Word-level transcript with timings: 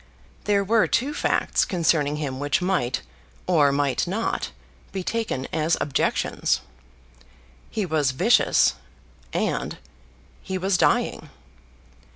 There 0.45 0.63
were 0.63 0.87
two 0.87 1.13
facts 1.13 1.63
concerning 1.63 2.15
him 2.15 2.39
which 2.39 2.59
might, 2.59 3.03
or 3.45 3.71
might 3.71 4.07
not, 4.07 4.49
be 4.91 5.03
taken 5.03 5.45
as 5.53 5.77
objections. 5.79 6.61
He 7.69 7.85
was 7.85 8.09
vicious, 8.09 8.73
and 9.31 9.77
he 10.41 10.57
was 10.57 10.75
dying. 10.75 11.29